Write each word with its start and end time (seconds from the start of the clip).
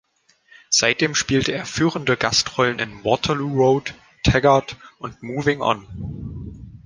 Seitdem 0.71 1.13
spielte 1.13 1.51
er 1.51 1.63
führende 1.67 2.17
Gastrollen 2.17 2.79
in 2.79 3.03
„Waterloo 3.05 3.49
Road“, 3.53 3.93
„Taggart“ 4.23 4.75
und 4.97 5.21
„Moving 5.21 5.61
On“. 5.61 6.71